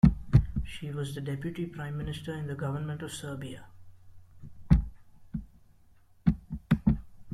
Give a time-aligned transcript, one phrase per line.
[0.65, 3.65] She was the Deputy Prime Minister in the Government of Serbia.